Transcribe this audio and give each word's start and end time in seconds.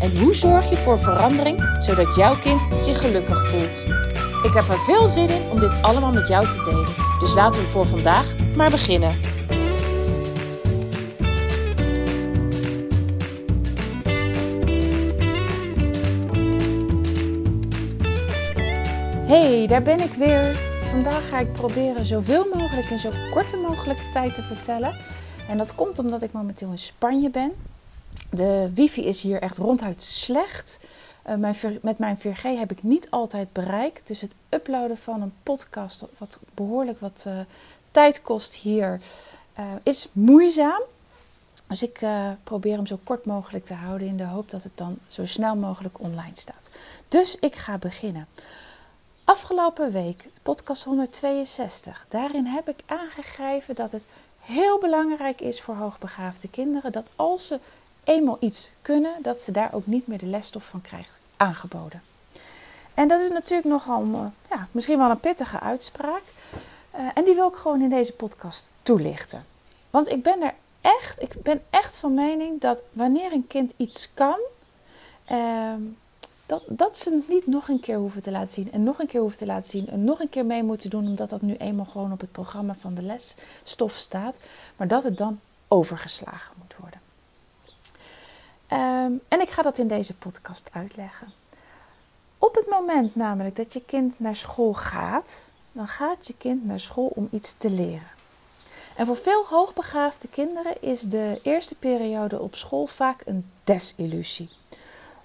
En 0.00 0.18
hoe 0.18 0.34
zorg 0.34 0.70
je 0.70 0.76
voor 0.76 0.98
verandering 0.98 1.76
zodat 1.78 2.16
jouw 2.16 2.34
kind 2.38 2.66
zich 2.76 3.00
gelukkig 3.00 3.48
voelt? 3.48 3.84
Ik 4.42 4.52
heb 4.52 4.68
er 4.68 4.78
veel 4.78 5.08
zin 5.08 5.28
in 5.28 5.50
om 5.50 5.60
dit 5.60 5.82
allemaal 5.82 6.12
met 6.12 6.28
jou 6.28 6.48
te 6.48 6.62
delen. 6.64 6.94
Dus 7.20 7.34
laten 7.34 7.60
we 7.60 7.66
voor 7.66 7.86
vandaag 7.86 8.34
maar 8.56 8.70
beginnen. 8.70 9.14
Hey, 19.26 19.66
daar 19.66 19.82
ben 19.82 20.00
ik 20.00 20.12
weer. 20.12 20.56
Vandaag 20.80 21.28
ga 21.28 21.38
ik 21.38 21.52
proberen 21.52 22.04
zoveel 22.04 22.46
mogelijk 22.52 22.90
in 22.90 22.98
zo 22.98 23.10
korte 23.30 23.56
mogelijke 23.56 24.08
tijd 24.12 24.34
te 24.34 24.42
vertellen. 24.42 24.96
En 25.48 25.58
dat 25.58 25.74
komt 25.74 25.98
omdat 25.98 26.22
ik 26.22 26.32
momenteel 26.32 26.70
in 26.70 26.78
Spanje 26.78 27.30
ben. 27.30 27.52
De 28.30 28.70
wifi 28.74 29.04
is 29.04 29.22
hier 29.22 29.42
echt 29.42 29.56
ronduit 29.56 30.02
slecht. 30.02 30.80
Uh, 31.28 31.34
mijn, 31.34 31.56
met 31.82 31.98
mijn 31.98 32.18
4G 32.18 32.42
heb 32.42 32.70
ik 32.70 32.82
niet 32.82 33.10
altijd 33.10 33.52
bereik. 33.52 34.06
Dus 34.06 34.20
het 34.20 34.34
uploaden 34.48 34.98
van 34.98 35.22
een 35.22 35.32
podcast, 35.42 36.04
wat 36.18 36.40
behoorlijk 36.54 37.00
wat 37.00 37.24
uh, 37.28 37.38
tijd 37.90 38.22
kost 38.22 38.54
hier, 38.54 39.00
uh, 39.58 39.64
is 39.82 40.08
moeizaam. 40.12 40.82
Dus 41.68 41.82
ik 41.82 42.00
probeer 42.42 42.76
hem 42.76 42.86
zo 42.86 42.98
kort 43.04 43.26
mogelijk 43.26 43.64
te 43.64 43.74
houden 43.74 44.08
in 44.08 44.16
de 44.16 44.24
hoop 44.24 44.50
dat 44.50 44.62
het 44.62 44.72
dan 44.74 44.98
zo 45.08 45.26
snel 45.26 45.56
mogelijk 45.56 46.00
online 46.00 46.36
staat. 46.36 46.70
Dus 47.08 47.38
ik 47.38 47.54
ga 47.54 47.78
beginnen. 47.78 48.26
Afgelopen 49.26 49.92
week, 49.92 50.28
podcast 50.42 50.84
162, 50.84 52.06
daarin 52.08 52.46
heb 52.46 52.68
ik 52.68 52.78
aangegeven 52.86 53.74
dat 53.74 53.92
het 53.92 54.06
heel 54.38 54.78
belangrijk 54.78 55.40
is 55.40 55.60
voor 55.60 55.74
hoogbegaafde 55.74 56.48
kinderen 56.48 56.92
dat 56.92 57.10
als 57.16 57.46
ze 57.46 57.58
eenmaal 58.06 58.36
iets 58.40 58.70
kunnen, 58.82 59.12
dat 59.22 59.40
ze 59.40 59.52
daar 59.52 59.72
ook 59.72 59.86
niet 59.86 60.06
meer 60.06 60.18
de 60.18 60.26
lesstof 60.26 60.64
van 60.64 60.80
krijgen 60.80 61.14
aangeboden. 61.36 62.02
En 62.94 63.08
dat 63.08 63.20
is 63.20 63.30
natuurlijk 63.30 63.68
nogal, 63.68 64.04
uh, 64.04 64.26
ja, 64.50 64.68
misschien 64.70 64.98
wel 64.98 65.10
een 65.10 65.20
pittige 65.20 65.60
uitspraak. 65.60 66.22
Uh, 66.94 67.08
en 67.14 67.24
die 67.24 67.34
wil 67.34 67.48
ik 67.48 67.54
gewoon 67.54 67.82
in 67.82 67.88
deze 67.88 68.12
podcast 68.12 68.70
toelichten. 68.82 69.44
Want 69.90 70.08
ik 70.08 70.22
ben 70.22 70.42
er 70.42 70.54
echt, 70.80 71.22
ik 71.22 71.42
ben 71.42 71.62
echt 71.70 71.96
van 71.96 72.14
mening 72.14 72.60
dat 72.60 72.82
wanneer 72.92 73.32
een 73.32 73.46
kind 73.46 73.72
iets 73.76 74.08
kan, 74.14 74.38
uh, 75.30 75.74
dat, 76.46 76.62
dat 76.66 76.98
ze 76.98 77.14
het 77.14 77.28
niet 77.28 77.46
nog 77.46 77.68
een 77.68 77.80
keer 77.80 77.96
hoeven 77.96 78.22
te 78.22 78.30
laten 78.30 78.52
zien. 78.52 78.72
En 78.72 78.82
nog 78.82 78.98
een 78.98 79.06
keer 79.06 79.20
hoeven 79.20 79.38
te 79.38 79.46
laten 79.46 79.70
zien. 79.70 79.88
En 79.88 80.04
nog 80.04 80.20
een 80.20 80.28
keer 80.28 80.46
mee 80.46 80.62
moeten 80.62 80.90
doen, 80.90 81.06
omdat 81.06 81.30
dat 81.30 81.42
nu 81.42 81.54
eenmaal 81.56 81.84
gewoon 81.84 82.12
op 82.12 82.20
het 82.20 82.32
programma 82.32 82.74
van 82.74 82.94
de 82.94 83.02
lesstof 83.02 83.96
staat. 83.96 84.38
Maar 84.76 84.88
dat 84.88 85.04
het 85.04 85.18
dan 85.18 85.40
overgeslagen 85.68 86.54
moet 86.58 86.74
worden. 86.78 87.05
Um, 88.72 89.20
en 89.28 89.40
ik 89.40 89.50
ga 89.50 89.62
dat 89.62 89.78
in 89.78 89.88
deze 89.88 90.14
podcast 90.14 90.68
uitleggen. 90.72 91.32
Op 92.38 92.54
het 92.54 92.66
moment 92.70 93.14
namelijk 93.14 93.56
dat 93.56 93.72
je 93.72 93.82
kind 93.86 94.20
naar 94.20 94.36
school 94.36 94.74
gaat, 94.74 95.52
dan 95.72 95.88
gaat 95.88 96.26
je 96.26 96.34
kind 96.38 96.64
naar 96.64 96.80
school 96.80 97.12
om 97.14 97.28
iets 97.30 97.54
te 97.58 97.70
leren. 97.70 98.14
En 98.96 99.06
voor 99.06 99.16
veel 99.16 99.44
hoogbegaafde 99.48 100.28
kinderen 100.28 100.82
is 100.82 101.00
de 101.00 101.40
eerste 101.42 101.74
periode 101.74 102.40
op 102.40 102.54
school 102.54 102.86
vaak 102.86 103.22
een 103.24 103.50
desillusie. 103.64 104.50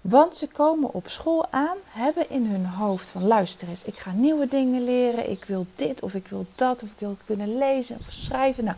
Want 0.01 0.35
ze 0.35 0.47
komen 0.47 0.93
op 0.93 1.09
school 1.09 1.47
aan, 1.49 1.77
hebben 1.87 2.29
in 2.29 2.45
hun 2.45 2.66
hoofd 2.66 3.09
van 3.09 3.27
luister 3.27 3.67
eens, 3.67 3.83
ik 3.83 3.97
ga 3.97 4.11
nieuwe 4.11 4.47
dingen 4.47 4.83
leren, 4.83 5.29
ik 5.29 5.45
wil 5.45 5.66
dit 5.75 6.01
of 6.01 6.13
ik 6.13 6.27
wil 6.27 6.45
dat 6.55 6.83
of 6.83 6.89
ik 6.89 6.99
wil 6.99 7.17
kunnen 7.25 7.57
lezen 7.57 7.97
of 7.99 8.11
schrijven. 8.11 8.63
Nou, 8.63 8.77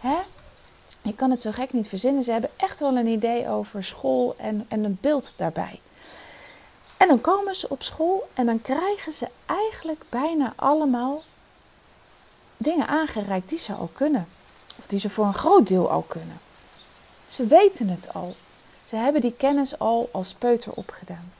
hè? 0.00 0.16
Ik 1.08 1.16
kan 1.16 1.30
het 1.30 1.42
zo 1.42 1.50
gek 1.50 1.72
niet 1.72 1.88
verzinnen. 1.88 2.22
Ze 2.22 2.32
hebben 2.32 2.50
echt 2.56 2.80
wel 2.80 2.96
een 2.96 3.06
idee 3.06 3.48
over 3.48 3.84
school 3.84 4.34
en, 4.38 4.66
en 4.68 4.84
een 4.84 4.98
beeld 5.00 5.32
daarbij. 5.36 5.80
En 6.96 7.08
dan 7.08 7.20
komen 7.20 7.54
ze 7.54 7.68
op 7.68 7.82
school 7.82 8.28
en 8.34 8.46
dan 8.46 8.62
krijgen 8.62 9.12
ze 9.12 9.28
eigenlijk 9.46 10.04
bijna 10.08 10.52
allemaal 10.56 11.22
dingen 12.56 12.86
aangereikt 12.86 13.48
die 13.48 13.58
ze 13.58 13.72
al 13.72 13.90
kunnen. 13.92 14.28
Of 14.78 14.86
die 14.86 14.98
ze 14.98 15.10
voor 15.10 15.26
een 15.26 15.34
groot 15.34 15.66
deel 15.66 15.90
al 15.90 16.02
kunnen. 16.02 16.40
Ze 17.26 17.46
weten 17.46 17.88
het 17.88 18.14
al. 18.14 18.36
Ze 18.84 18.96
hebben 18.96 19.20
die 19.20 19.34
kennis 19.36 19.78
al 19.78 20.08
als 20.12 20.34
peuter 20.34 20.72
opgedaan. 20.72 21.32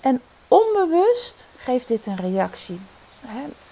En 0.00 0.20
onbewust 0.48 1.46
geeft 1.56 1.88
dit 1.88 2.06
een 2.06 2.16
reactie. 2.16 2.80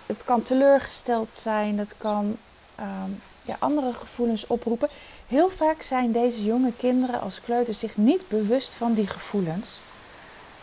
Het 0.07 0.25
kan 0.25 0.43
teleurgesteld 0.43 1.35
zijn, 1.35 1.79
het 1.79 1.95
kan 1.97 2.37
um, 2.81 3.23
andere 3.59 3.93
gevoelens 3.93 4.47
oproepen. 4.47 4.89
Heel 5.27 5.51
vaak 5.51 5.83
zijn 5.83 6.13
deze 6.13 6.45
jonge 6.45 6.73
kinderen 6.77 7.21
als 7.21 7.41
kleuters 7.41 7.79
zich 7.79 7.97
niet 7.97 8.29
bewust 8.29 8.75
van 8.75 8.95
die 8.95 9.07
gevoelens, 9.07 9.83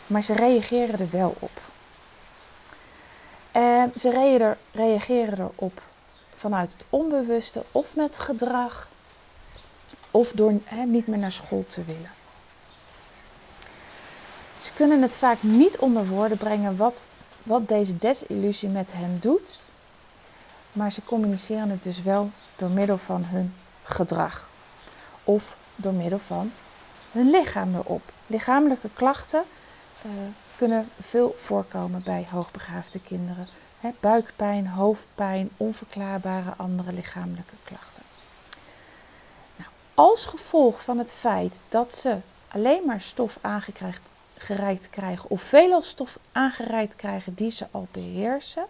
maar 0.06 0.22
ze 0.22 0.34
reageren 0.34 0.98
er 0.98 1.10
wel 1.10 1.34
op. 1.38 1.60
En 3.52 3.92
ze 3.96 4.10
reageren 4.72 5.38
erop 5.56 5.82
vanuit 6.34 6.72
het 6.72 6.84
onbewuste 6.90 7.62
of 7.72 7.94
met 7.94 8.18
gedrag 8.18 8.88
of 10.10 10.32
door 10.32 10.52
niet 10.86 11.06
meer 11.06 11.18
naar 11.18 11.32
school 11.32 11.64
te 11.66 11.84
willen. 11.84 12.10
Ze 14.60 14.72
kunnen 14.72 15.02
het 15.02 15.16
vaak 15.16 15.42
niet 15.42 15.78
onder 15.78 16.06
woorden 16.06 16.38
brengen 16.38 16.76
wat, 16.76 17.06
wat 17.42 17.68
deze 17.68 17.98
desillusie 17.98 18.68
met 18.68 18.92
hen 18.92 19.18
doet, 19.20 19.64
maar 20.78 20.92
ze 20.92 21.04
communiceren 21.04 21.70
het 21.70 21.82
dus 21.82 22.02
wel 22.02 22.30
door 22.56 22.70
middel 22.70 22.98
van 22.98 23.24
hun 23.24 23.54
gedrag 23.82 24.48
of 25.24 25.56
door 25.76 25.92
middel 25.92 26.18
van 26.18 26.52
hun 27.12 27.30
lichaam 27.30 27.74
erop. 27.74 28.02
Lichamelijke 28.26 28.88
klachten 28.94 29.44
uh, 30.06 30.12
kunnen 30.56 30.88
veel 31.00 31.36
voorkomen 31.38 32.02
bij 32.02 32.26
hoogbegaafde 32.30 33.00
kinderen. 33.00 33.48
Buikpijn, 34.00 34.66
hoofdpijn, 34.66 35.50
onverklaarbare 35.56 36.52
andere 36.56 36.92
lichamelijke 36.92 37.54
klachten. 37.64 38.02
Nou, 39.56 39.70
als 39.94 40.26
gevolg 40.26 40.82
van 40.82 40.98
het 40.98 41.12
feit 41.12 41.60
dat 41.68 41.94
ze 41.94 42.18
alleen 42.48 42.82
maar 42.86 43.00
stof 43.00 43.38
aangereikt 43.40 44.90
krijgen 44.90 45.30
of 45.30 45.42
veelal 45.42 45.82
stof 45.82 46.18
aangereikt 46.32 46.96
krijgen 46.96 47.34
die 47.34 47.50
ze 47.50 47.66
al 47.70 47.86
beheersen, 47.90 48.66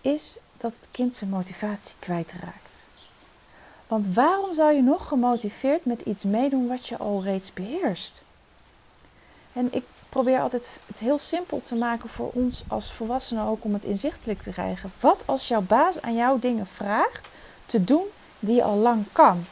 is 0.00 0.38
dat 0.66 0.74
het 0.74 0.88
kind 0.90 1.14
zijn 1.14 1.30
motivatie 1.30 1.94
kwijtraakt. 1.98 2.86
Want 3.86 4.14
waarom 4.14 4.54
zou 4.54 4.72
je 4.72 4.82
nog 4.82 5.08
gemotiveerd 5.08 5.84
met 5.84 6.00
iets 6.00 6.24
meedoen 6.24 6.68
wat 6.68 6.88
je 6.88 6.96
al 6.96 7.22
reeds 7.22 7.52
beheerst? 7.52 8.24
En 9.52 9.68
ik 9.72 9.84
probeer 10.08 10.40
altijd 10.40 10.70
het 10.86 10.98
heel 10.98 11.18
simpel 11.18 11.60
te 11.60 11.74
maken 11.74 12.08
voor 12.08 12.30
ons 12.32 12.64
als 12.68 12.92
volwassenen 12.92 13.44
ook 13.44 13.64
om 13.64 13.72
het 13.72 13.84
inzichtelijk 13.84 14.42
te 14.42 14.50
krijgen. 14.50 14.92
Wat 15.00 15.22
als 15.26 15.48
jouw 15.48 15.60
baas 15.60 16.02
aan 16.02 16.14
jou 16.14 16.40
dingen 16.40 16.66
vraagt 16.66 17.28
te 17.66 17.84
doen 17.84 18.04
die 18.38 18.54
je 18.54 18.62
al 18.62 18.76
lang 18.76 19.04
kan? 19.12 19.44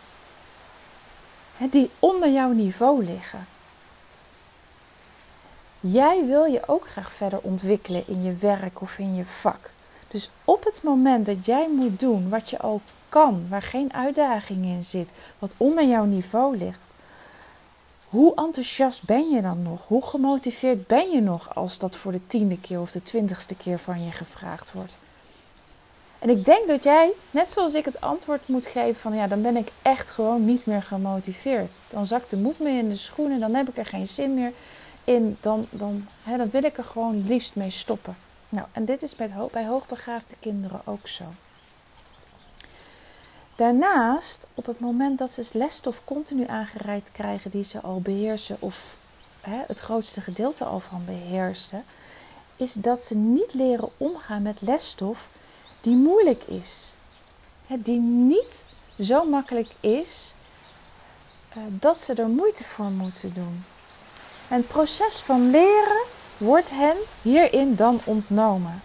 die 1.71 1.91
onder 1.99 2.31
jouw 2.31 2.51
niveau 2.51 3.05
liggen. 3.05 3.47
Jij 5.81 6.25
wil 6.27 6.45
je 6.45 6.69
ook 6.69 6.89
graag 6.89 7.13
verder 7.13 7.39
ontwikkelen 7.41 8.05
in 8.07 8.23
je 8.23 8.37
werk 8.37 8.81
of 8.81 8.99
in 8.99 9.15
je 9.15 9.25
vak. 9.25 9.71
Dus 10.15 10.31
op 10.45 10.65
het 10.65 10.83
moment 10.83 11.27
dat 11.27 11.47
jij 11.47 11.69
moet 11.71 12.01
doen 12.01 12.29
wat 12.29 12.51
je 12.51 12.59
al 12.59 12.81
kan, 13.09 13.47
waar 13.49 13.63
geen 13.63 13.93
uitdaging 13.93 14.65
in 14.65 14.83
zit, 14.83 15.13
wat 15.39 15.55
onder 15.57 15.87
jouw 15.87 16.05
niveau 16.05 16.57
ligt, 16.57 16.79
hoe 18.09 18.35
enthousiast 18.35 19.05
ben 19.05 19.31
je 19.31 19.41
dan 19.41 19.63
nog? 19.63 19.81
Hoe 19.87 20.03
gemotiveerd 20.03 20.87
ben 20.87 21.11
je 21.11 21.21
nog 21.21 21.55
als 21.55 21.79
dat 21.79 21.97
voor 21.97 22.13
de 22.13 22.27
tiende 22.27 22.61
keer 22.61 22.81
of 22.81 22.91
de 22.91 23.03
twintigste 23.03 23.55
keer 23.55 23.79
van 23.79 24.05
je 24.05 24.11
gevraagd 24.11 24.73
wordt? 24.73 24.97
En 26.19 26.31
ik 26.31 26.45
denk 26.45 26.69
dat 26.69 26.85
jij, 26.85 27.13
net 27.31 27.51
zoals 27.51 27.75
ik 27.75 27.85
het 27.85 28.01
antwoord 28.01 28.49
moet 28.49 28.67
geven 28.67 29.01
van 29.01 29.15
ja, 29.15 29.27
dan 29.27 29.43
ben 29.43 29.57
ik 29.57 29.69
echt 29.83 30.11
gewoon 30.11 30.45
niet 30.45 30.67
meer 30.67 30.83
gemotiveerd. 30.83 31.81
Dan 31.89 32.07
zakt 32.07 32.31
de 32.31 32.37
moed 32.37 32.59
me 32.59 32.71
in 32.71 32.89
de 32.89 32.97
schoenen, 32.97 33.41
dan 33.41 33.55
heb 33.55 33.69
ik 33.69 33.77
er 33.77 33.87
geen 33.87 34.07
zin 34.07 34.35
meer 34.35 34.53
in, 35.05 35.37
dan, 35.41 35.67
dan, 35.71 36.07
hè, 36.23 36.37
dan 36.37 36.51
wil 36.51 36.65
ik 36.65 36.79
er 36.79 36.85
gewoon 36.85 37.27
liefst 37.27 37.55
mee 37.55 37.71
stoppen. 37.71 38.17
Nou, 38.55 38.67
en 38.73 38.85
dit 38.85 39.03
is 39.03 39.17
bij, 39.17 39.31
hoogbegaafde 39.67 40.37
kinderen 40.41 40.81
ook 40.85 41.09
zo. 41.09 41.25
Daarnaast, 43.55 44.47
op 44.55 44.67
het 44.67 44.81
moment 44.81 45.19
dat 45.19 45.33
ze 45.33 45.51
lesstof 45.53 46.01
continu 46.05 46.47
aangereikt 46.47 47.13
krijgen 47.13 47.51
die 47.51 47.65
ze 47.65 47.81
al 47.81 48.01
beheersen 48.01 48.57
of 48.61 48.97
hè, 49.41 49.63
het 49.67 49.79
grootste 49.79 50.21
gedeelte 50.21 50.65
al 50.65 50.81
van 50.81 51.05
beheersen, 51.05 51.85
is 52.57 52.73
dat 52.73 53.01
ze 53.01 53.17
niet 53.17 53.55
leren 53.55 53.91
omgaan 53.97 54.43
met 54.43 54.61
lesstof 54.61 55.29
die 55.81 55.97
moeilijk 55.97 56.43
is. 56.43 56.93
Die 57.67 58.01
niet 58.01 58.69
zo 59.01 59.25
makkelijk 59.25 59.71
is 59.81 60.35
eh, 61.49 61.63
dat 61.69 62.01
ze 62.01 62.15
er 62.15 62.29
moeite 62.29 62.65
voor 62.65 62.91
moeten 62.91 63.35
doen. 63.35 63.65
En 64.49 64.57
het 64.57 64.69
proces 64.69 65.21
van 65.21 65.51
leren 65.51 66.03
wordt 66.37 66.71
hen 66.71 66.97
hierin 67.23 67.75
dan 67.75 68.01
ontnomen. 68.05 68.83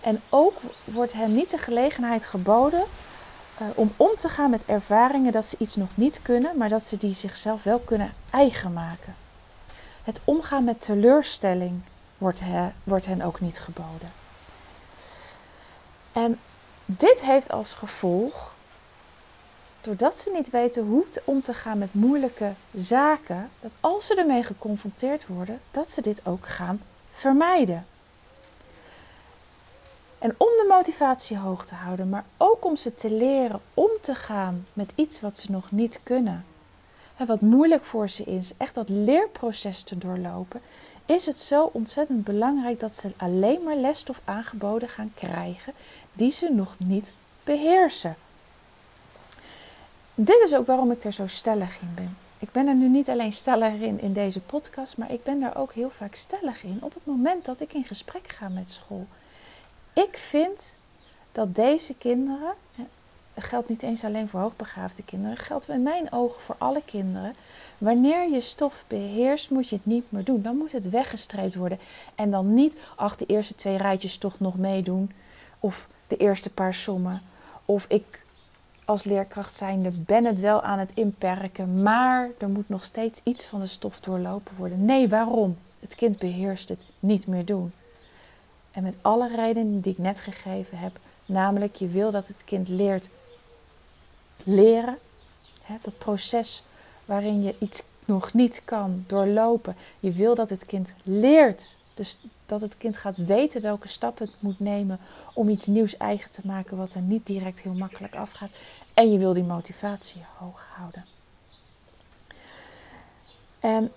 En 0.00 0.22
ook 0.28 0.60
wordt 0.84 1.12
hen 1.12 1.34
niet 1.34 1.50
de 1.50 1.58
gelegenheid 1.58 2.26
geboden 2.26 2.84
uh, 3.60 3.66
om 3.74 3.92
om 3.96 4.16
te 4.18 4.28
gaan 4.28 4.50
met 4.50 4.64
ervaringen 4.64 5.32
dat 5.32 5.44
ze 5.44 5.56
iets 5.58 5.76
nog 5.76 5.88
niet 5.94 6.22
kunnen, 6.22 6.56
maar 6.56 6.68
dat 6.68 6.82
ze 6.82 6.96
die 6.96 7.14
zichzelf 7.14 7.62
wel 7.62 7.78
kunnen 7.78 8.14
eigen 8.30 8.72
maken. 8.72 9.14
Het 10.02 10.20
omgaan 10.24 10.64
met 10.64 10.80
teleurstelling 10.80 11.82
wordt, 12.18 12.40
he, 12.40 12.68
wordt 12.84 13.06
hen 13.06 13.22
ook 13.22 13.40
niet 13.40 13.58
geboden. 13.60 14.12
En 16.12 16.38
dit 16.84 17.22
heeft 17.22 17.50
als 17.50 17.72
gevolg, 17.72 18.54
doordat 19.86 20.16
ze 20.16 20.30
niet 20.30 20.50
weten 20.50 20.86
hoe 20.86 21.04
om 21.24 21.40
te 21.40 21.54
gaan 21.54 21.78
met 21.78 21.94
moeilijke 21.94 22.52
zaken, 22.74 23.50
dat 23.60 23.72
als 23.80 24.06
ze 24.06 24.14
ermee 24.14 24.42
geconfronteerd 24.42 25.26
worden, 25.26 25.60
dat 25.70 25.90
ze 25.90 26.02
dit 26.02 26.26
ook 26.26 26.46
gaan 26.46 26.80
vermijden. 27.12 27.86
En 30.18 30.34
om 30.38 30.46
de 30.46 30.66
motivatie 30.68 31.36
hoog 31.38 31.66
te 31.66 31.74
houden, 31.74 32.08
maar 32.08 32.24
ook 32.36 32.64
om 32.64 32.76
ze 32.76 32.94
te 32.94 33.10
leren 33.10 33.60
om 33.74 33.90
te 34.00 34.14
gaan 34.14 34.66
met 34.72 34.92
iets 34.94 35.20
wat 35.20 35.38
ze 35.38 35.50
nog 35.50 35.70
niet 35.70 36.00
kunnen. 36.02 36.44
En 37.16 37.26
wat 37.26 37.40
moeilijk 37.40 37.84
voor 37.84 38.08
ze 38.08 38.24
is, 38.24 38.52
echt 38.56 38.74
dat 38.74 38.88
leerproces 38.88 39.82
te 39.82 39.98
doorlopen, 39.98 40.60
is 41.06 41.26
het 41.26 41.40
zo 41.40 41.70
ontzettend 41.72 42.24
belangrijk 42.24 42.80
dat 42.80 42.96
ze 42.96 43.10
alleen 43.16 43.62
maar 43.62 43.76
lesstof 43.76 44.20
aangeboden 44.24 44.88
gaan 44.88 45.12
krijgen 45.14 45.72
die 46.12 46.30
ze 46.30 46.48
nog 46.52 46.76
niet 46.78 47.14
beheersen. 47.44 48.16
Dit 50.18 50.42
is 50.44 50.54
ook 50.54 50.66
waarom 50.66 50.90
ik 50.90 51.04
er 51.04 51.12
zo 51.12 51.26
stellig 51.26 51.80
in 51.80 51.94
ben. 51.94 52.16
Ik 52.38 52.52
ben 52.52 52.66
er 52.66 52.74
nu 52.74 52.88
niet 52.88 53.10
alleen 53.10 53.32
stellig 53.32 53.72
in 53.72 54.00
in 54.00 54.12
deze 54.12 54.40
podcast, 54.40 54.96
maar 54.96 55.12
ik 55.12 55.22
ben 55.22 55.40
daar 55.40 55.56
ook 55.56 55.72
heel 55.72 55.90
vaak 55.90 56.14
stellig 56.14 56.62
in 56.62 56.78
op 56.80 56.94
het 56.94 57.06
moment 57.06 57.44
dat 57.44 57.60
ik 57.60 57.72
in 57.72 57.84
gesprek 57.84 58.28
ga 58.28 58.48
met 58.48 58.70
school. 58.70 59.06
Ik 59.92 60.16
vind 60.16 60.76
dat 61.32 61.54
deze 61.54 61.94
kinderen, 61.94 62.54
geldt 63.34 63.68
niet 63.68 63.82
eens 63.82 64.04
alleen 64.04 64.28
voor 64.28 64.40
hoogbegaafde 64.40 65.02
kinderen, 65.02 65.36
geldt 65.36 65.68
in 65.68 65.82
mijn 65.82 66.12
ogen 66.12 66.40
voor 66.42 66.56
alle 66.58 66.82
kinderen. 66.84 67.34
Wanneer 67.78 68.30
je 68.30 68.40
stof 68.40 68.84
beheerst, 68.86 69.50
moet 69.50 69.68
je 69.68 69.76
het 69.76 69.86
niet 69.86 70.04
meer 70.08 70.24
doen. 70.24 70.42
Dan 70.42 70.56
moet 70.56 70.72
het 70.72 70.90
weggestreept 70.90 71.54
worden. 71.54 71.78
En 72.14 72.30
dan 72.30 72.54
niet, 72.54 72.76
ach, 72.94 73.16
de 73.16 73.26
eerste 73.26 73.54
twee 73.54 73.76
rijtjes 73.76 74.18
toch 74.18 74.40
nog 74.40 74.56
meedoen. 74.56 75.12
Of 75.60 75.88
de 76.06 76.16
eerste 76.16 76.50
paar 76.50 76.74
sommen. 76.74 77.22
Of 77.64 77.84
ik 77.88 78.24
als 78.86 79.04
leerkracht 79.04 79.54
zijnde 79.54 79.90
ben 80.06 80.24
het 80.24 80.40
wel 80.40 80.62
aan 80.62 80.78
het 80.78 80.92
inperken, 80.94 81.82
maar 81.82 82.30
er 82.38 82.48
moet 82.48 82.68
nog 82.68 82.84
steeds 82.84 83.20
iets 83.24 83.46
van 83.46 83.60
de 83.60 83.66
stof 83.66 84.00
doorlopen 84.00 84.56
worden. 84.56 84.84
Nee, 84.84 85.08
waarom? 85.08 85.58
Het 85.80 85.94
kind 85.94 86.18
beheerst 86.18 86.68
het 86.68 86.80
niet 87.00 87.26
meer 87.26 87.44
doen. 87.44 87.72
En 88.70 88.82
met 88.82 88.96
alle 89.00 89.36
redenen 89.36 89.80
die 89.80 89.92
ik 89.92 89.98
net 89.98 90.20
gegeven 90.20 90.78
heb, 90.78 90.98
namelijk 91.26 91.76
je 91.76 91.88
wil 91.88 92.10
dat 92.10 92.28
het 92.28 92.44
kind 92.44 92.68
leert 92.68 93.08
leren, 94.44 94.98
hè, 95.62 95.74
dat 95.82 95.98
proces 95.98 96.62
waarin 97.04 97.42
je 97.42 97.54
iets 97.58 97.82
nog 98.04 98.32
niet 98.32 98.62
kan 98.64 99.04
doorlopen. 99.06 99.76
Je 100.00 100.12
wil 100.12 100.34
dat 100.34 100.50
het 100.50 100.66
kind 100.66 100.92
leert, 101.02 101.76
dus 101.96 102.18
dat 102.46 102.60
het 102.60 102.76
kind 102.76 102.96
gaat 102.96 103.16
weten 103.16 103.62
welke 103.62 103.88
stappen 103.88 104.26
het 104.26 104.34
moet 104.38 104.60
nemen 104.60 104.98
om 105.34 105.48
iets 105.48 105.66
nieuws 105.66 105.96
eigen 105.96 106.30
te 106.30 106.40
maken 106.44 106.76
wat 106.76 106.94
er 106.94 107.00
niet 107.00 107.26
direct 107.26 107.60
heel 107.60 107.74
makkelijk 107.74 108.14
afgaat. 108.14 108.50
En 108.94 109.12
je 109.12 109.18
wil 109.18 109.32
die 109.32 109.42
motivatie 109.42 110.24
hoog 110.38 110.66
houden. 110.76 111.04
En 113.60 113.92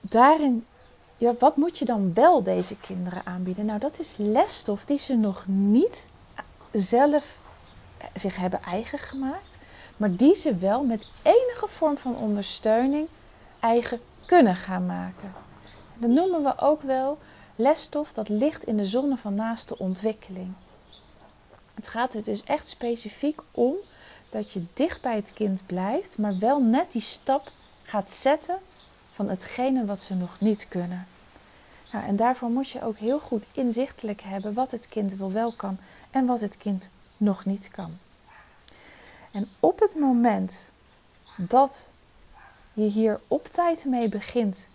daarin 0.00 0.66
ja, 1.22 1.34
wat 1.38 1.56
moet 1.56 1.78
je 1.78 1.84
dan 1.84 2.14
wel 2.14 2.42
deze 2.42 2.76
kinderen 2.76 3.26
aanbieden? 3.26 3.64
Nou, 3.64 3.78
dat 3.78 3.98
is 3.98 4.14
lesstof 4.16 4.84
die 4.84 4.98
ze 4.98 5.14
nog 5.14 5.44
niet 5.46 6.08
zelf 6.72 7.38
zich 8.14 8.36
hebben 8.36 8.62
eigen 8.62 8.98
gemaakt, 8.98 9.56
maar 9.96 10.16
die 10.16 10.34
ze 10.34 10.56
wel 10.56 10.84
met 10.84 11.06
enige 11.22 11.66
vorm 11.68 11.98
van 11.98 12.16
ondersteuning 12.16 13.08
eigen 13.60 14.00
kunnen 14.26 14.56
gaan 14.56 14.86
maken. 14.86 15.32
Dat 15.94 16.10
noemen 16.10 16.42
we 16.42 16.58
ook 16.58 16.82
wel 16.82 17.18
lesstof 17.56 18.12
dat 18.12 18.28
ligt 18.28 18.64
in 18.64 18.76
de 18.76 18.84
zone 18.84 19.16
van 19.16 19.34
naaste 19.34 19.78
ontwikkeling. 19.78 20.52
Het 21.74 21.88
gaat 21.88 22.14
er 22.14 22.22
dus 22.22 22.44
echt 22.44 22.68
specifiek 22.68 23.40
om 23.50 23.74
dat 24.28 24.52
je 24.52 24.64
dicht 24.74 25.02
bij 25.02 25.16
het 25.16 25.32
kind 25.32 25.66
blijft, 25.66 26.18
maar 26.18 26.38
wel 26.38 26.62
net 26.62 26.92
die 26.92 27.02
stap 27.02 27.50
gaat 27.82 28.12
zetten 28.12 28.58
van 29.12 29.28
hetgene 29.28 29.84
wat 29.84 30.00
ze 30.00 30.14
nog 30.14 30.40
niet 30.40 30.68
kunnen. 30.68 31.06
Nou, 31.92 32.04
en 32.04 32.16
daarvoor 32.16 32.50
moet 32.50 32.70
je 32.70 32.82
ook 32.82 32.96
heel 32.96 33.18
goed 33.18 33.46
inzichtelijk 33.52 34.20
hebben 34.20 34.54
wat 34.54 34.70
het 34.70 34.88
kind 34.88 35.14
wel 35.14 35.32
wel 35.32 35.52
kan 35.52 35.78
en 36.10 36.26
wat 36.26 36.40
het 36.40 36.56
kind 36.56 36.90
nog 37.16 37.44
niet 37.44 37.68
kan. 37.70 37.98
En 39.32 39.48
op 39.60 39.80
het 39.80 39.94
moment 39.94 40.70
dat 41.36 41.90
je 42.72 42.84
hier 42.84 43.20
op 43.28 43.46
tijd 43.46 43.84
mee 43.84 44.08
begint 44.08 44.68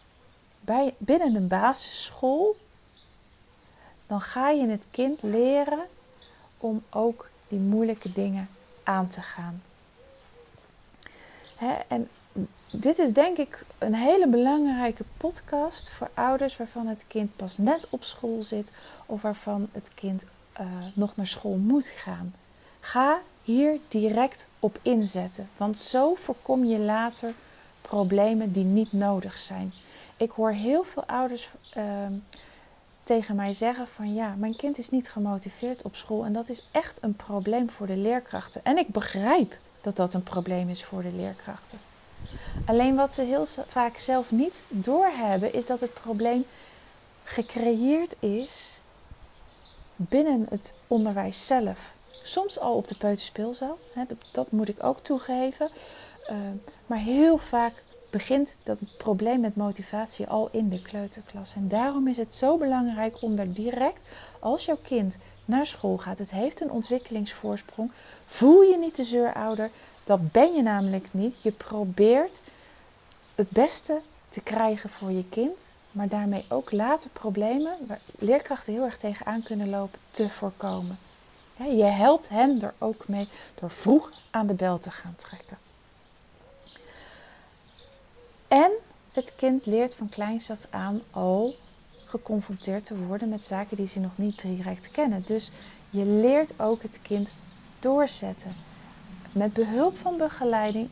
bij, 0.62 0.96
binnen 0.98 1.36
een 1.36 1.48
basisschool, 1.48 2.56
dan 4.08 4.22
ga 4.22 4.50
je 4.50 4.68
het 4.68 4.86
kind 4.92 5.22
leren 5.22 5.86
om 6.58 6.84
ook 6.90 7.30
die 7.48 7.60
moeilijke 7.60 8.14
dingen 8.14 8.50
aan 8.84 9.08
te 9.08 9.22
gaan. 9.22 9.62
en 11.88 12.10
dit 12.72 13.00
is 13.00 13.14
denk 13.14 13.38
ik 13.38 13.66
een 13.78 13.96
hele 13.96 14.28
belangrijke 14.28 15.04
podcast 15.18 15.90
voor 15.90 16.10
ouders 16.14 16.58
waarvan 16.58 16.88
het 16.88 17.06
kind 17.08 17.36
pas 17.36 17.58
net 17.58 17.88
op 17.90 18.04
school 18.04 18.44
zit 18.44 18.72
of 19.06 19.22
waarvan 19.22 19.70
het 19.72 19.92
kind 19.96 20.26
uh, 20.60 20.66
nog 20.94 21.16
naar 21.16 21.28
school 21.28 21.56
moet 21.56 21.86
gaan. 21.86 22.34
Ga 22.80 23.20
hier 23.44 23.78
direct 23.88 24.48
op 24.60 24.80
inzetten, 24.82 25.50
want 25.58 25.80
zo 25.80 26.16
voorkom 26.16 26.66
je 26.66 26.80
later 26.80 27.34
problemen 27.82 28.52
die 28.52 28.64
niet 28.64 28.92
nodig 28.92 29.38
zijn. 29.38 29.74
Ik 30.18 30.32
hoor 30.32 30.52
heel 30.52 30.84
veel 30.84 31.04
ouders 31.06 31.50
uh, 31.78 31.84
tegen 33.08 33.36
mij 33.36 33.54
zeggen 33.54 33.88
van 33.88 34.14
ja, 34.14 34.36
mijn 34.38 34.56
kind 34.56 34.78
is 34.78 34.90
niet 34.90 35.10
gemotiveerd 35.10 35.82
op 35.82 35.96
school 35.96 36.26
en 36.26 36.34
dat 36.34 36.50
is 36.50 36.68
echt 36.72 36.98
een 37.02 37.16
probleem 37.16 37.70
voor 37.70 37.88
de 37.88 37.98
leerkrachten. 37.98 38.62
En 38.64 38.78
ik 38.78 38.88
begrijp 38.88 39.58
dat 39.82 39.96
dat 39.96 40.14
een 40.14 40.24
probleem 40.24 40.70
is 40.70 40.84
voor 40.84 41.02
de 41.02 41.12
leerkrachten. 41.12 41.80
Alleen 42.66 42.96
wat 42.96 43.14
ze 43.14 43.22
heel 43.22 43.46
vaak 43.68 43.98
zelf 43.98 44.32
niet 44.32 44.66
doorhebben, 44.70 45.54
is 45.54 45.66
dat 45.66 45.80
het 45.80 45.94
probleem 45.94 46.46
gecreëerd 47.24 48.16
is 48.20 48.80
binnen 49.96 50.46
het 50.50 50.74
onderwijs 50.88 51.48
zelf. 51.48 51.94
Soms 52.08 52.60
al 52.60 52.76
op 52.76 52.88
de 52.88 52.98
peuterspeelzaal, 52.98 53.78
dat, 54.32 54.52
moet 54.52 54.70
ik 54.70 54.84
ook 54.84 55.00
toegeven. 55.00 55.70
Ehm, 56.26 56.56
maar 56.86 57.00
heel 57.00 57.38
vaak 57.38 57.84
begint 58.18 58.58
dat 58.64 58.78
probleem 58.98 59.40
met 59.40 59.56
motivatie 59.56 60.28
al 60.28 60.50
in 60.52 60.68
de 60.68 60.82
kleuterklas. 60.82 61.54
En 61.56 61.68
daarom 61.68 62.08
is 62.08 62.18
het 62.18 62.36
zo 62.36 62.58
belangrijk 62.58 63.22
om 63.22 63.38
er 63.38 63.54
direct, 63.54 64.02
als 64.40 64.66
jouw 64.66 64.78
kind 64.84 65.18
naar 65.46 65.66
school 65.66 65.98
gaat, 65.98 66.20
het 66.20 66.32
heeft 66.32 66.62
een 66.62 66.72
ontwikkelingsvoorsprong, 66.72 67.92
voel 68.26 68.62
je 68.62 68.78
niet 68.78 68.96
de 68.96 69.04
zeurouder, 69.04 69.70
dat 70.04 70.32
ben 70.32 70.54
je 70.54 70.62
namelijk 70.62 71.08
niet. 71.12 71.42
Je 71.42 71.52
probeert 71.52 72.42
het 73.36 73.50
beste 73.50 74.00
te 74.30 74.42
krijgen 74.42 74.90
voor 74.90 75.12
je 75.12 75.30
kind, 75.30 75.72
maar 75.92 76.08
daarmee 76.08 76.46
ook 76.50 76.72
later 76.72 77.10
problemen 77.10 77.78
waar 77.88 78.00
leerkrachten 78.18 78.74
heel 78.74 78.84
erg 78.84 78.98
tegenaan 78.98 79.44
kunnen 79.44 79.70
lopen 79.70 80.00
te 80.12 80.30
voorkomen. 80.30 80.98
Je 81.58 81.84
helpt 81.84 82.30
hen 82.30 82.62
er 82.62 82.74
ook 82.78 83.08
mee 83.08 83.28
door 83.60 83.72
vroeg 83.72 84.12
aan 84.32 84.48
de 84.48 84.54
bel 84.54 84.80
te 84.80 84.92
gaan 84.92 85.16
trekken. 85.16 85.67
En 88.48 88.72
het 89.14 89.34
kind 89.36 89.66
leert 89.66 89.96
van 89.96 90.10
kleins 90.10 90.52
af 90.52 90.68
aan 90.70 91.02
al 91.12 91.56
geconfronteerd 92.06 92.86
te 92.86 92.98
worden 92.98 93.30
met 93.30 93.46
zaken 93.46 93.78
die 93.78 93.88
ze 93.88 94.00
nog 94.00 94.18
niet 94.18 94.42
direct 94.42 94.92
kennen. 94.92 95.24
Dus 95.26 95.52
je 95.90 96.06
leert 96.06 96.60
ook 96.60 96.82
het 96.82 97.00
kind 97.02 97.32
doorzetten. 97.80 98.56
Met 99.34 99.54
behulp 99.54 99.98
van 99.98 100.18
begeleiding 100.18 100.90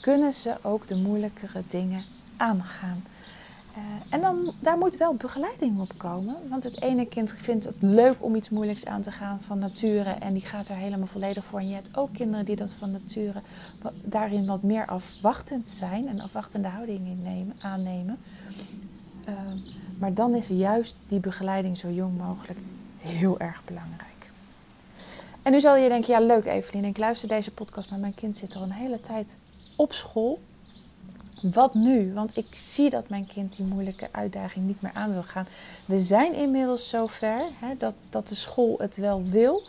kunnen 0.00 0.32
ze 0.32 0.56
ook 0.62 0.88
de 0.88 0.96
moeilijkere 0.96 1.62
dingen 1.68 2.04
aangaan. 2.36 3.04
Uh, 3.76 3.80
en 4.08 4.20
dan, 4.20 4.52
daar 4.60 4.78
moet 4.78 4.96
wel 4.96 5.14
begeleiding 5.14 5.80
op 5.80 5.92
komen. 5.96 6.36
Want 6.48 6.64
het 6.64 6.82
ene 6.82 7.06
kind 7.06 7.32
vindt 7.32 7.64
het 7.64 7.76
leuk 7.80 8.16
om 8.18 8.34
iets 8.34 8.48
moeilijks 8.48 8.86
aan 8.86 9.02
te 9.02 9.12
gaan 9.12 9.42
van 9.42 9.58
nature. 9.58 10.10
En 10.10 10.32
die 10.32 10.42
gaat 10.42 10.68
er 10.68 10.76
helemaal 10.76 11.06
volledig 11.06 11.44
voor. 11.44 11.58
En 11.58 11.68
je 11.68 11.74
hebt 11.74 11.96
ook 11.96 12.12
kinderen 12.12 12.44
die 12.44 12.56
dat 12.56 12.72
van 12.72 12.90
nature 12.90 13.42
daarin 14.04 14.46
wat 14.46 14.62
meer 14.62 14.86
afwachtend 14.86 15.68
zijn. 15.68 16.08
En 16.08 16.20
afwachtende 16.20 16.68
houding 16.68 17.06
innemen, 17.06 17.56
aannemen. 17.60 18.18
Uh, 19.28 19.34
Maar 19.98 20.14
dan 20.14 20.34
is 20.34 20.48
juist 20.48 20.96
die 21.08 21.20
begeleiding 21.20 21.76
zo 21.76 21.90
jong 21.90 22.18
mogelijk 22.18 22.58
heel 22.98 23.38
erg 23.38 23.62
belangrijk. 23.64 24.30
En 25.42 25.52
nu 25.52 25.60
zal 25.60 25.76
je 25.76 25.88
denken, 25.88 26.12
ja 26.12 26.20
leuk 26.20 26.44
Evelien, 26.44 26.84
ik 26.84 26.98
luister 26.98 27.28
deze 27.28 27.50
podcast, 27.50 27.90
maar 27.90 27.98
mijn 28.00 28.14
kind 28.14 28.36
zit 28.36 28.56
al 28.56 28.62
een 28.62 28.72
hele 28.72 29.00
tijd 29.00 29.36
op 29.76 29.92
school. 29.92 30.40
Wat 31.52 31.74
nu? 31.74 32.12
Want 32.12 32.36
ik 32.36 32.46
zie 32.50 32.90
dat 32.90 33.08
mijn 33.08 33.26
kind 33.26 33.56
die 33.56 33.64
moeilijke 33.64 34.08
uitdaging 34.10 34.66
niet 34.66 34.82
meer 34.82 34.92
aan 34.94 35.12
wil 35.12 35.22
gaan. 35.22 35.46
We 35.84 35.98
zijn 36.00 36.34
inmiddels 36.34 36.88
zover 36.88 37.40
hè, 37.60 37.76
dat, 37.78 37.94
dat 38.10 38.28
de 38.28 38.34
school 38.34 38.74
het 38.78 38.96
wel 38.96 39.22
wil. 39.24 39.62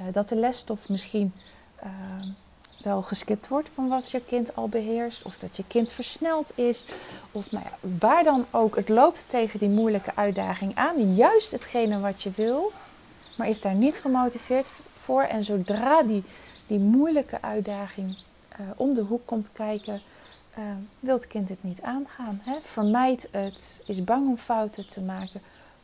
Uh, 0.00 0.06
dat 0.12 0.28
de 0.28 0.36
lesstof 0.36 0.88
misschien 0.88 1.32
uh, 1.84 1.90
wel 2.82 3.02
geskipt 3.02 3.48
wordt 3.48 3.68
van 3.74 3.88
wat 3.88 4.10
je 4.10 4.20
kind 4.20 4.56
al 4.56 4.68
beheerst. 4.68 5.22
Of 5.22 5.38
dat 5.38 5.56
je 5.56 5.64
kind 5.68 5.92
versneld 5.92 6.52
is. 6.54 6.86
Of 7.32 7.52
nou 7.52 7.64
ja, 7.64 7.88
waar 7.98 8.24
dan 8.24 8.44
ook. 8.50 8.76
Het 8.76 8.88
loopt 8.88 9.24
tegen 9.28 9.58
die 9.58 9.68
moeilijke 9.68 10.12
uitdaging 10.14 10.74
aan. 10.74 11.14
Juist 11.14 11.52
hetgene 11.52 12.00
wat 12.00 12.22
je 12.22 12.30
wil. 12.36 12.72
Maar 13.36 13.48
is 13.48 13.60
daar 13.60 13.74
niet 13.74 13.98
gemotiveerd 13.98 14.66
voor. 15.00 15.22
En 15.22 15.44
zodra 15.44 16.02
die, 16.02 16.22
die 16.66 16.78
moeilijke 16.78 17.42
uitdaging 17.42 18.16
uh, 18.60 18.66
om 18.76 18.94
de 18.94 19.00
hoek 19.00 19.26
komt 19.26 19.50
kijken 19.52 20.02
uh, 20.58 20.64
wil 21.00 21.14
het 21.14 21.26
kind 21.26 21.48
het 21.48 21.62
niet 21.62 21.82
aangaan. 21.82 22.40
Hè? 22.42 22.60
Vermijdt 22.60 23.28
het, 23.30 23.82
is 23.86 24.04
bang 24.04 24.28
om 24.28 24.38
fouten 24.38 24.86
te 24.86 25.00
maken. 25.00 25.40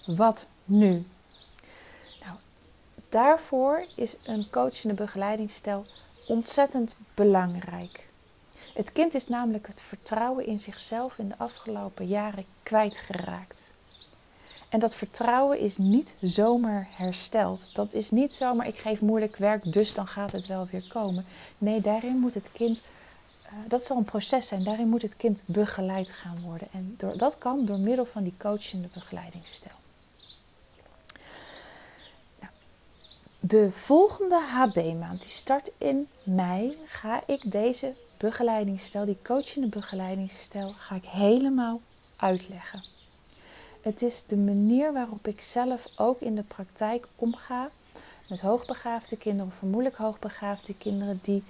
Wat 0.06 0.46
nu? 0.64 1.06
Nou, 2.24 2.38
daarvoor 3.08 3.84
is 3.96 4.16
een 4.24 4.46
coachende 4.50 4.94
begeleidingsstijl 4.94 5.84
ontzettend 6.26 6.94
belangrijk. 7.14 8.08
Het 8.74 8.92
kind 8.92 9.14
is 9.14 9.28
namelijk 9.28 9.66
het 9.66 9.80
vertrouwen 9.80 10.46
in 10.46 10.58
zichzelf 10.58 11.18
in 11.18 11.28
de 11.28 11.38
afgelopen 11.38 12.06
jaren 12.06 12.44
kwijtgeraakt. 12.62 13.72
En 14.68 14.80
dat 14.80 14.94
vertrouwen 14.94 15.58
is 15.58 15.76
niet 15.76 16.14
zomaar 16.20 16.88
hersteld. 16.90 17.70
Dat 17.74 17.94
is 17.94 18.10
niet 18.10 18.32
zomaar, 18.32 18.66
ik 18.66 18.78
geef 18.78 19.00
moeilijk 19.00 19.36
werk, 19.36 19.72
dus 19.72 19.94
dan 19.94 20.06
gaat 20.06 20.32
het 20.32 20.46
wel 20.46 20.68
weer 20.70 20.84
komen. 20.88 21.24
Nee, 21.58 21.80
daarin 21.80 22.18
moet 22.18 22.34
het 22.34 22.52
kind 22.52 22.82
dat 23.66 23.82
zal 23.82 23.96
een 23.96 24.04
proces 24.04 24.48
zijn. 24.48 24.64
Daarin 24.64 24.88
moet 24.88 25.02
het 25.02 25.16
kind 25.16 25.42
begeleid 25.46 26.12
gaan 26.12 26.40
worden. 26.40 26.68
En 26.72 26.94
door, 26.98 27.16
dat 27.16 27.38
kan 27.38 27.64
door 27.64 27.78
middel 27.78 28.04
van 28.04 28.22
die 28.22 28.34
coachende 28.38 28.88
begeleidingsstijl. 28.94 29.74
De 33.40 33.70
volgende 33.70 34.40
HB-maand, 34.40 35.22
die 35.22 35.30
start 35.30 35.72
in 35.78 36.08
mei, 36.22 36.78
ga 36.86 37.22
ik 37.26 37.50
deze 37.50 37.94
begeleidingsstijl, 38.16 39.04
die 39.04 39.18
coachende 39.22 39.66
begeleidingsstijl, 39.66 40.74
ga 40.78 40.94
ik 40.94 41.04
helemaal 41.04 41.80
uitleggen. 42.16 42.84
Het 43.80 44.02
is 44.02 44.24
de 44.24 44.36
manier 44.36 44.92
waarop 44.92 45.26
ik 45.26 45.40
zelf 45.40 45.88
ook 45.96 46.20
in 46.20 46.34
de 46.34 46.42
praktijk 46.42 47.06
omga 47.16 47.70
met 48.28 48.40
hoogbegaafde 48.40 49.16
kinderen 49.16 49.46
of 49.46 49.54
vermoedelijk 49.54 49.96
hoogbegaafde 49.96 50.74
kinderen 50.74 51.20
die 51.22 51.44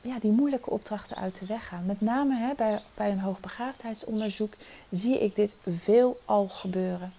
ja, 0.00 0.18
die 0.20 0.32
moeilijke 0.32 0.70
opdrachten 0.70 1.16
uit 1.16 1.38
de 1.38 1.46
weg 1.46 1.68
gaan. 1.68 1.86
Met 1.86 2.00
name 2.00 2.36
hè, 2.36 2.54
bij, 2.54 2.82
bij 2.94 3.10
een 3.10 3.20
hoogbegaafdheidsonderzoek 3.20 4.54
zie 4.90 5.20
ik 5.20 5.36
dit 5.36 5.56
veel 5.66 6.20
al 6.24 6.48
gebeuren. 6.48 7.12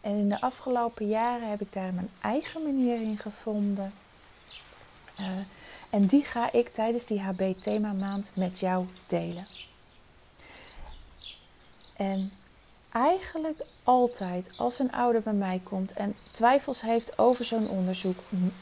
En 0.00 0.16
in 0.16 0.28
de 0.28 0.40
afgelopen 0.40 1.08
jaren 1.08 1.48
heb 1.48 1.60
ik 1.60 1.72
daar 1.72 1.94
mijn 1.94 2.10
eigen 2.20 2.62
manier 2.62 3.00
in 3.00 3.18
gevonden. 3.18 3.92
Uh, 5.20 5.26
en 5.90 6.06
die 6.06 6.24
ga 6.24 6.52
ik 6.52 6.68
tijdens 6.68 7.06
die 7.06 7.20
HB-thema 7.20 7.92
maand 7.92 8.32
met 8.34 8.58
jou 8.58 8.86
delen. 9.06 9.46
En 11.96 12.32
eigenlijk 12.92 13.64
altijd 13.82 14.54
als 14.56 14.78
een 14.78 14.92
ouder 14.92 15.22
bij 15.22 15.32
mij 15.32 15.60
komt 15.62 15.92
en 15.92 16.14
twijfels 16.30 16.80
heeft 16.80 17.18
over 17.18 17.44
zo'n 17.44 17.68
onderzoek, 17.68 18.18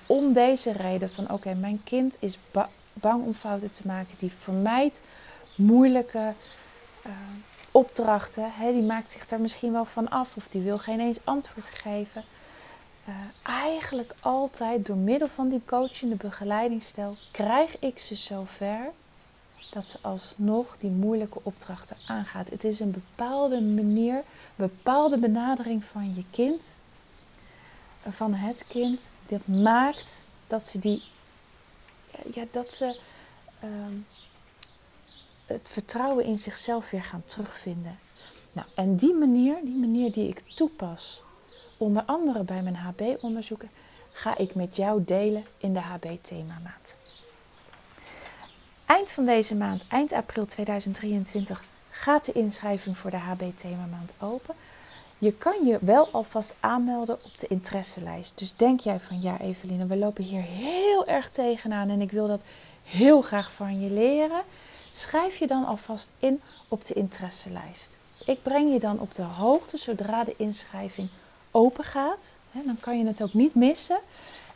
om 0.06 0.32
deze 0.32 0.72
reden 0.72 1.10
van 1.10 1.30
oké, 1.30 1.54
mijn 1.54 1.80
kind 1.84 2.16
is 2.18 2.38
bang 3.00 3.24
om 3.24 3.34
fouten 3.34 3.70
te 3.70 3.86
maken, 3.86 4.14
die 4.18 4.32
vermijdt 4.32 5.00
moeilijke 5.54 6.32
uh, 7.06 7.12
opdrachten. 7.70 8.52
Hè, 8.52 8.72
die 8.72 8.82
maakt 8.82 9.10
zich 9.10 9.26
daar 9.26 9.40
misschien 9.40 9.72
wel 9.72 9.84
van 9.84 10.08
af 10.08 10.36
of 10.36 10.48
die 10.48 10.62
wil 10.62 10.78
geen 10.78 11.00
eens 11.00 11.18
antwoord 11.24 11.66
geven. 11.66 12.24
Uh, 13.08 13.14
eigenlijk 13.42 14.14
altijd 14.20 14.86
door 14.86 14.96
middel 14.96 15.28
van 15.28 15.48
die 15.48 15.62
coachende 15.66 16.14
begeleidingsstijl 16.14 17.16
krijg 17.30 17.78
ik 17.78 17.98
ze 17.98 18.14
zover 18.14 18.90
dat 19.70 19.84
ze 19.84 19.98
alsnog 20.00 20.76
die 20.78 20.90
moeilijke 20.90 21.38
opdrachten 21.42 21.96
aangaat. 22.06 22.50
Het 22.50 22.64
is 22.64 22.80
een 22.80 22.90
bepaalde 22.90 23.60
manier, 23.60 24.14
een 24.14 24.22
bepaalde 24.56 25.18
benadering 25.18 25.84
van 25.84 26.14
je 26.14 26.24
kind, 26.30 26.74
van 28.08 28.34
het 28.34 28.64
kind, 28.68 29.10
dat 29.26 29.46
maakt 29.46 30.24
dat 30.46 30.62
ze 30.62 30.78
die 30.78 31.02
ja, 32.34 32.44
dat 32.50 32.72
ze 32.72 32.98
ehm, 33.60 33.96
het 35.46 35.70
vertrouwen 35.72 36.24
in 36.24 36.38
zichzelf 36.38 36.90
weer 36.90 37.02
gaan 37.02 37.22
terugvinden. 37.24 37.98
Nou, 38.52 38.66
en 38.74 38.96
die 38.96 39.14
manier, 39.14 39.58
die 39.62 39.76
manier 39.76 40.12
die 40.12 40.28
ik 40.28 40.40
toepas, 40.40 41.22
onder 41.76 42.02
andere 42.02 42.42
bij 42.42 42.62
mijn 42.62 42.76
HB-onderzoeken, 42.76 43.70
ga 44.12 44.36
ik 44.36 44.54
met 44.54 44.76
jou 44.76 45.04
delen 45.04 45.44
in 45.58 45.72
de 45.72 45.80
HB-themamaand. 45.80 46.96
Eind 48.86 49.10
van 49.10 49.24
deze 49.24 49.54
maand, 49.54 49.84
eind 49.88 50.12
april 50.12 50.46
2023, 50.46 51.64
gaat 51.90 52.24
de 52.24 52.32
inschrijving 52.32 52.98
voor 52.98 53.10
de 53.10 53.16
HB-themamaand 53.16 54.14
open. 54.18 54.54
Je 55.20 55.32
kan 55.32 55.66
je 55.66 55.78
wel 55.80 56.08
alvast 56.10 56.54
aanmelden 56.60 57.14
op 57.24 57.38
de 57.38 57.46
interesselijst. 57.46 58.38
Dus 58.38 58.56
denk 58.56 58.80
jij 58.80 59.00
van 59.00 59.20
ja, 59.20 59.40
Eveline, 59.40 59.86
we 59.86 59.96
lopen 59.96 60.24
hier 60.24 60.42
heel 60.42 61.06
erg 61.06 61.30
tegenaan 61.30 61.88
en 61.88 62.00
ik 62.00 62.10
wil 62.10 62.26
dat 62.26 62.42
heel 62.84 63.22
graag 63.22 63.52
van 63.52 63.80
je 63.80 63.90
leren. 63.90 64.40
Schrijf 64.92 65.36
je 65.36 65.46
dan 65.46 65.64
alvast 65.66 66.12
in 66.18 66.40
op 66.68 66.84
de 66.84 66.94
interesselijst. 66.94 67.96
Ik 68.24 68.42
breng 68.42 68.72
je 68.72 68.78
dan 68.78 68.98
op 68.98 69.14
de 69.14 69.22
hoogte 69.22 69.76
zodra 69.76 70.24
de 70.24 70.34
inschrijving 70.36 71.08
open 71.50 71.84
gaat. 71.84 72.34
Dan 72.52 72.80
kan 72.80 72.98
je 72.98 73.06
het 73.06 73.22
ook 73.22 73.34
niet 73.34 73.54
missen. 73.54 73.98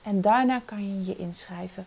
En 0.03 0.21
daarna 0.21 0.61
kan 0.65 0.89
je 0.89 1.05
je 1.05 1.17
inschrijven. 1.17 1.87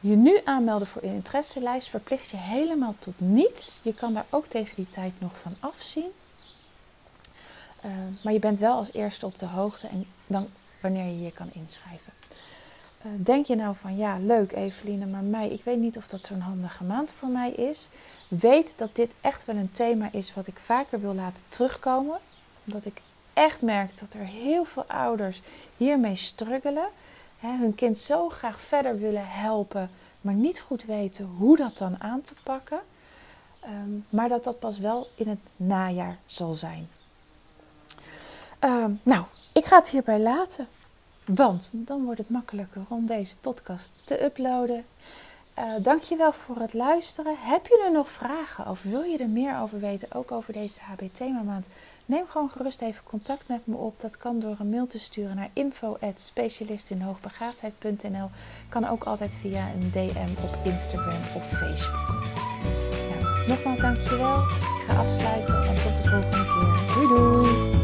Je 0.00 0.16
nu 0.16 0.40
aanmelden 0.44 0.88
voor 0.88 1.02
een 1.02 1.14
interesselijst 1.14 1.88
verplicht 1.88 2.30
je 2.30 2.36
helemaal 2.36 2.94
tot 2.98 3.14
niets. 3.20 3.78
Je 3.82 3.94
kan 3.94 4.12
daar 4.12 4.26
ook 4.30 4.46
tegen 4.46 4.74
die 4.74 4.90
tijd 4.90 5.12
nog 5.18 5.38
van 5.38 5.56
afzien. 5.60 6.10
Uh, 7.84 7.90
maar 8.22 8.32
je 8.32 8.38
bent 8.38 8.58
wel 8.58 8.76
als 8.76 8.92
eerste 8.92 9.26
op 9.26 9.38
de 9.38 9.46
hoogte 9.46 9.86
en 9.86 10.06
dan 10.26 10.48
wanneer 10.80 11.04
je 11.04 11.22
je 11.22 11.32
kan 11.32 11.50
inschrijven. 11.52 12.12
Uh, 13.06 13.12
denk 13.16 13.46
je 13.46 13.56
nou 13.56 13.74
van 13.76 13.96
ja, 13.96 14.18
leuk 14.18 14.52
Eveline, 14.52 15.06
maar 15.06 15.22
mij, 15.22 15.48
ik 15.50 15.64
weet 15.64 15.78
niet 15.78 15.96
of 15.96 16.08
dat 16.08 16.24
zo'n 16.24 16.40
handige 16.40 16.84
maand 16.84 17.12
voor 17.12 17.28
mij 17.28 17.50
is. 17.50 17.88
Weet 18.28 18.74
dat 18.76 18.96
dit 18.96 19.14
echt 19.20 19.44
wel 19.44 19.56
een 19.56 19.72
thema 19.72 20.08
is 20.12 20.34
wat 20.34 20.46
ik 20.46 20.58
vaker 20.58 21.00
wil 21.00 21.14
laten 21.14 21.44
terugkomen. 21.48 22.18
Omdat 22.64 22.86
ik 22.86 23.00
echt 23.32 23.62
merk 23.62 23.98
dat 23.98 24.14
er 24.14 24.24
heel 24.24 24.64
veel 24.64 24.84
ouders 24.86 25.40
hiermee 25.76 26.16
struggelen. 26.16 26.88
Hè, 27.38 27.56
hun 27.56 27.74
kind 27.74 27.98
zo 27.98 28.28
graag 28.28 28.60
verder 28.60 28.98
willen 28.98 29.28
helpen, 29.28 29.90
maar 30.20 30.34
niet 30.34 30.60
goed 30.60 30.84
weten 30.84 31.24
hoe 31.24 31.56
dat 31.56 31.78
dan 31.78 32.00
aan 32.00 32.22
te 32.22 32.34
pakken. 32.42 32.80
Um, 33.64 34.06
maar 34.08 34.28
dat 34.28 34.44
dat 34.44 34.58
pas 34.58 34.78
wel 34.78 35.08
in 35.14 35.28
het 35.28 35.40
najaar 35.56 36.18
zal 36.26 36.54
zijn. 36.54 36.88
Uh, 38.64 38.84
nou, 39.02 39.24
ik 39.52 39.64
ga 39.64 39.76
het 39.76 39.88
hierbij 39.88 40.20
laten. 40.20 40.68
Want 41.24 41.72
dan 41.74 42.04
wordt 42.04 42.18
het 42.18 42.30
makkelijker 42.30 42.82
om 42.88 43.06
deze 43.06 43.36
podcast 43.36 44.00
te 44.04 44.24
uploaden. 44.24 44.84
Uh, 45.58 45.64
dankjewel 45.82 46.32
voor 46.32 46.56
het 46.56 46.74
luisteren. 46.74 47.34
Heb 47.38 47.66
je 47.66 47.82
er 47.84 47.92
nog 47.92 48.08
vragen 48.08 48.68
of 48.68 48.82
wil 48.82 49.02
je 49.02 49.18
er 49.18 49.28
meer 49.28 49.58
over 49.58 49.80
weten, 49.80 50.08
ook 50.12 50.32
over 50.32 50.52
deze 50.52 50.80
HB-themamaand? 50.80 51.68
Neem 52.06 52.26
gewoon 52.26 52.50
gerust 52.50 52.82
even 52.82 53.04
contact 53.04 53.48
met 53.48 53.66
me 53.66 53.76
op. 53.76 54.00
Dat 54.00 54.16
kan 54.16 54.40
door 54.40 54.56
een 54.58 54.70
mail 54.70 54.86
te 54.86 54.98
sturen 54.98 55.36
naar 55.36 55.50
info.specialistinhoogbegaafdheid.nl 55.52 58.30
Kan 58.68 58.88
ook 58.88 59.04
altijd 59.04 59.34
via 59.34 59.68
een 59.68 59.90
DM 59.90 60.44
op 60.44 60.58
Instagram 60.64 61.20
of 61.34 61.48
Facebook. 61.48 62.24
Nou, 63.20 63.48
nogmaals 63.48 63.78
dankjewel. 63.78 64.42
Ik 64.42 64.84
ga 64.86 65.00
afsluiten 65.00 65.62
en 65.62 65.74
tot 65.74 65.96
de 65.96 66.02
volgende 66.08 67.70
keer. 67.70 67.79